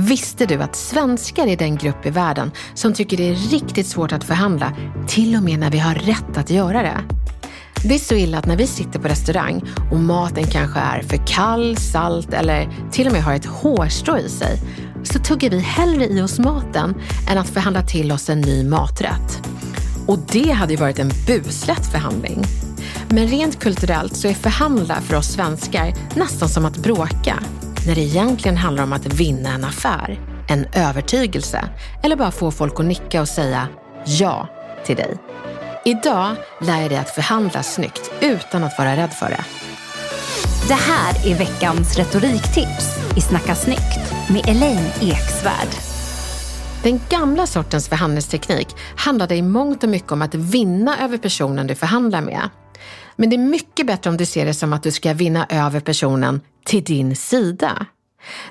[0.00, 4.12] Visste du att svenskar är den grupp i världen som tycker det är riktigt svårt
[4.12, 4.76] att förhandla,
[5.08, 7.00] till och med när vi har rätt att göra det?
[7.84, 11.26] Det är så illa att när vi sitter på restaurang och maten kanske är för
[11.26, 14.60] kall, salt eller till och med har ett hårstrå i sig,
[15.04, 16.94] så tuggar vi hellre i oss maten
[17.30, 19.48] än att förhandla till oss en ny maträtt.
[20.06, 22.44] Och det hade ju varit en buslätt förhandling.
[23.08, 27.42] Men rent kulturellt så är förhandla för oss svenskar nästan som att bråka
[27.88, 31.68] när det egentligen handlar om att vinna en affär, en övertygelse
[32.02, 33.68] eller bara få folk att nicka och säga
[34.04, 34.48] ja
[34.84, 35.18] till dig.
[35.84, 39.44] Idag lär jag dig att förhandla snyggt utan att vara rädd för det.
[40.68, 45.68] Det här är veckans retoriktips i Snacka snyggt med Elaine Eksvärd.
[46.82, 51.74] Den gamla sortens förhandlingsteknik handlade i mångt och mycket om att vinna över personen du
[51.74, 52.48] förhandlar med.
[53.16, 55.80] Men det är mycket bättre om du ser det som att du ska vinna över
[55.80, 57.86] personen till din sida.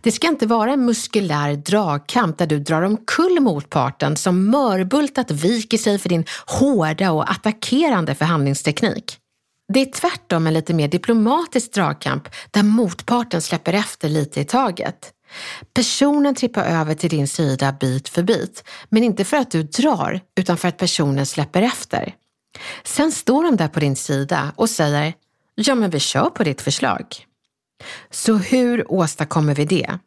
[0.00, 5.78] Det ska inte vara en muskulär dragkamp där du drar omkull motparten som mörbultat viker
[5.78, 9.18] sig för din hårda och attackerande förhandlingsteknik.
[9.72, 15.12] Det är tvärtom en lite mer diplomatisk dragkamp där motparten släpper efter lite i taget.
[15.74, 20.20] Personen trippar över till din sida bit för bit, men inte för att du drar
[20.36, 22.14] utan för att personen släpper efter.
[22.84, 25.14] Sen står de där på din sida och säger,
[25.54, 27.26] ja men vi kör på ditt förslag.
[28.10, 29.98] Så hur åstadkommer vi det?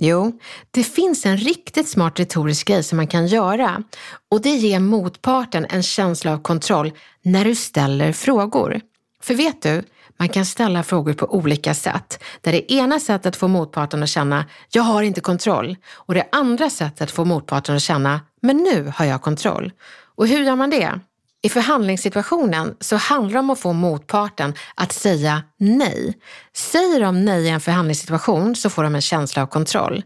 [0.00, 0.38] Jo,
[0.70, 3.82] det finns en riktigt smart retorisk grej som man kan göra
[4.30, 6.92] och det ger motparten en känsla av kontroll
[7.22, 8.80] när du ställer frågor.
[9.22, 9.82] För vet du,
[10.16, 12.24] man kan ställa frågor på olika sätt.
[12.40, 15.76] Där det ena sättet får motparten att känna, jag har inte kontroll.
[15.92, 19.72] Och det andra sättet får motparten att känna, men nu har jag kontroll.
[20.14, 21.00] Och hur gör man det?
[21.42, 26.18] I förhandlingssituationen så handlar det om att få motparten att säga nej.
[26.56, 30.02] Säger de nej i en förhandlingssituation så får de en känsla av kontroll.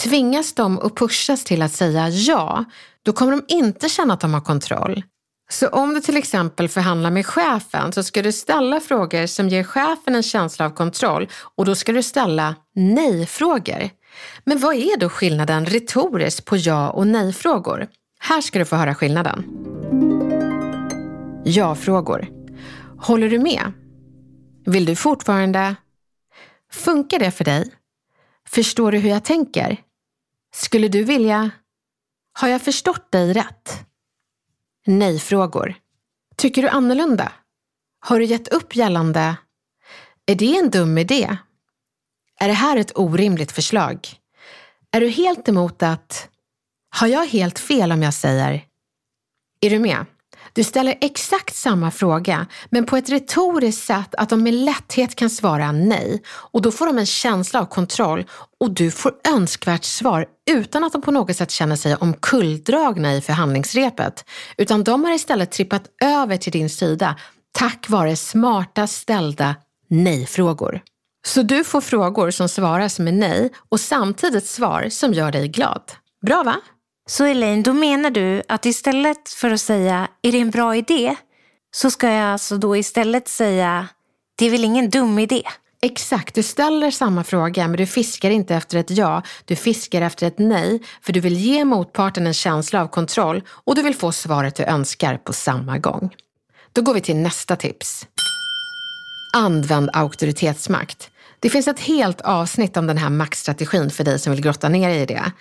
[0.00, 2.64] Tvingas de och pushas till att säga ja,
[3.02, 5.02] då kommer de inte känna att de har kontroll.
[5.50, 9.64] Så om du till exempel förhandlar med chefen så ska du ställa frågor som ger
[9.64, 13.90] chefen en känsla av kontroll och då ska du ställa nej-frågor.
[14.44, 17.86] Men vad är då skillnaden retoriskt på ja och nej-frågor?
[18.20, 19.44] Här ska du få höra skillnaden.
[21.48, 22.28] Ja-frågor.
[22.98, 23.72] Håller du med?
[24.66, 25.76] Vill du fortfarande?
[26.72, 27.74] Funkar det för dig?
[28.48, 29.76] Förstår du hur jag tänker?
[30.54, 31.50] Skulle du vilja?
[32.32, 33.86] Har jag förstått dig rätt?
[34.86, 35.74] Nej-frågor.
[36.36, 37.32] Tycker du annorlunda?
[38.00, 39.36] Har du gett upp gällande?
[40.26, 41.36] Är det en dum idé?
[42.40, 44.08] Är det här ett orimligt förslag?
[44.90, 46.28] Är du helt emot att...
[46.90, 48.64] Har jag helt fel om jag säger...
[49.60, 50.06] Är du med?
[50.58, 55.30] Du ställer exakt samma fråga, men på ett retoriskt sätt att de med lätthet kan
[55.30, 56.22] svara nej.
[56.28, 58.24] Och då får de en känsla av kontroll
[58.60, 63.20] och du får önskvärt svar utan att de på något sätt känner sig omkulldragna i
[63.20, 64.24] förhandlingsrepet.
[64.56, 67.16] Utan de har istället trippat över till din sida
[67.52, 69.56] tack vare smarta ställda
[69.88, 70.80] nej-frågor.
[71.26, 75.82] Så du får frågor som svaras med nej och samtidigt svar som gör dig glad.
[76.26, 76.56] Bra va?
[77.10, 81.16] Så Elaine, då menar du att istället för att säga är det en bra idé
[81.70, 83.88] så ska jag alltså då istället säga
[84.38, 85.42] det är väl ingen dum idé?
[85.82, 90.26] Exakt, du ställer samma fråga men du fiskar inte efter ett ja, du fiskar efter
[90.26, 94.12] ett nej för du vill ge motparten en känsla av kontroll och du vill få
[94.12, 96.14] svaret du önskar på samma gång.
[96.72, 98.06] Då går vi till nästa tips.
[99.36, 101.10] Använd auktoritetsmakt.
[101.40, 104.90] Det finns ett helt avsnitt om den här maktstrategin för dig som vill grotta ner
[104.90, 105.32] i det.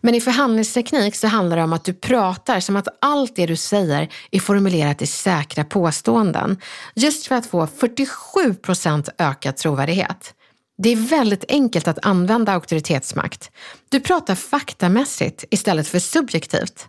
[0.00, 3.56] Men i förhandlingsteknik så handlar det om att du pratar som att allt det du
[3.56, 6.58] säger är formulerat i säkra påståenden.
[6.94, 10.34] Just för att få 47 procent ökad trovärdighet.
[10.78, 13.50] Det är väldigt enkelt att använda auktoritetsmakt.
[13.88, 16.88] Du pratar faktamässigt istället för subjektivt.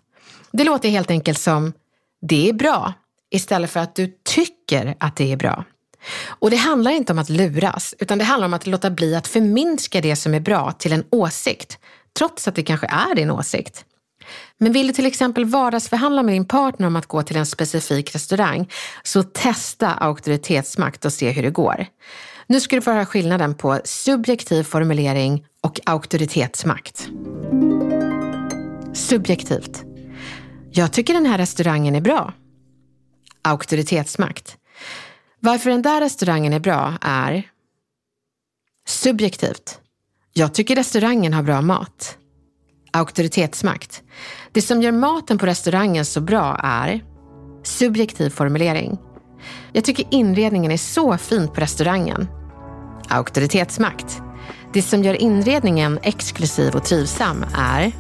[0.52, 1.74] Det låter helt enkelt som
[2.22, 2.94] det är bra
[3.32, 5.64] istället för att du tycker att det är bra.
[6.28, 9.28] Och det handlar inte om att luras, utan det handlar om att låta bli att
[9.28, 11.80] förminska det som är bra till en åsikt,
[12.18, 13.86] trots att det kanske är din åsikt.
[14.58, 18.16] Men vill du till exempel vardagsförhandla med din partner om att gå till en specifik
[18.16, 18.70] restaurang,
[19.04, 21.86] så testa auktoritetsmakt och se hur det går.
[22.48, 27.10] Nu ska du få höra skillnaden på subjektiv formulering och auktoritetsmakt.
[28.94, 29.84] Subjektivt.
[30.72, 32.34] Jag tycker den här restaurangen är bra.
[33.42, 34.58] Auktoritetsmakt.
[35.44, 37.44] Varför den där restaurangen är bra är
[38.88, 39.80] subjektivt.
[40.34, 42.18] Jag tycker restaurangen har bra mat.
[42.92, 44.04] Auktoritetsmakt.
[44.52, 47.04] Det som gör maten på restaurangen så bra är
[47.64, 48.98] subjektiv formulering.
[49.74, 52.28] Jag tycker inredningen är så fin på restaurangen.
[53.10, 54.22] Auktoritetsmakt.
[54.74, 57.92] Det som gör inredningen exklusiv och trivsam är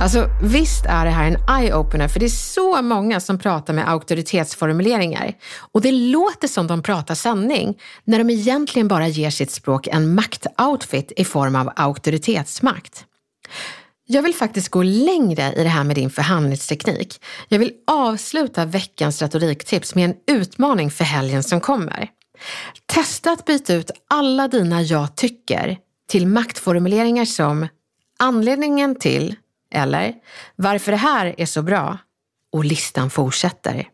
[0.00, 3.88] Alltså visst är det här en eye-opener för det är så många som pratar med
[3.88, 5.32] auktoritetsformuleringar.
[5.72, 10.14] Och det låter som de pratar sanning när de egentligen bara ger sitt språk en
[10.14, 13.04] maktoutfit i form av auktoritetsmakt.
[14.06, 17.24] Jag vill faktiskt gå längre i det här med din förhandlingsteknik.
[17.48, 22.08] Jag vill avsluta veckans retoriktips med en utmaning för helgen som kommer.
[22.86, 25.78] Testa att byta ut alla dina jag tycker
[26.08, 27.68] till maktformuleringar som
[28.18, 29.36] anledningen till
[29.74, 30.14] eller
[30.56, 31.98] varför det här är så bra.
[32.52, 33.88] Och listan fortsätter.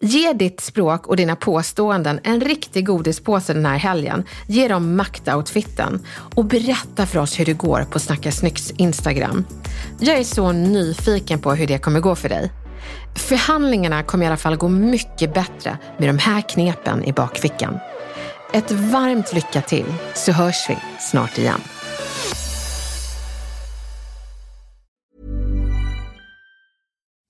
[0.00, 4.24] Ge ditt språk och dina påståenden en riktig godispåse den här helgen.
[4.48, 9.44] Ge dem maktoutfiten och berätta för oss hur det går på Snacka Snyggs Instagram.
[10.00, 12.52] Jag är så nyfiken på hur det kommer gå för dig.
[13.14, 17.78] Förhandlingarna kommer i alla fall gå mycket bättre med de här knepen i bakfickan.
[18.52, 21.60] Ett varmt lycka till så hörs vi snart igen.